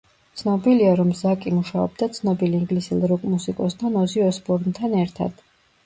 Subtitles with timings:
[0.41, 5.51] ცნობილია, რომ ზაკი მუშაობდა ცნობილ ინგლისელ როკ–მუსიკოსთან, ოზი ოსბორნთან ერთად.